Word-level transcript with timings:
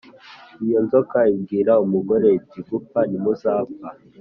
Iyo 0.65 0.77
nzoka 0.85 1.19
ibwira 1.35 1.73
umugore 1.85 2.27
iti 2.39 2.59
gupfa 2.69 2.99
ntimuzapfa 3.09 3.87